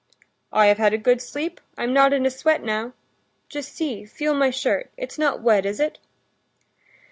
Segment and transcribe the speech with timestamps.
[0.51, 2.93] "I have had a good sleep, I'm not in a sweat now.
[3.49, 5.99] Just see, feel my shirt; it's not wet, is it?"